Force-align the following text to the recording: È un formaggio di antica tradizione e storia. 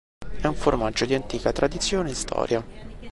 È 0.39 0.47
un 0.47 0.55
formaggio 0.55 1.05
di 1.05 1.13
antica 1.13 1.51
tradizione 1.51 2.09
e 2.09 2.15
storia. 2.15 2.65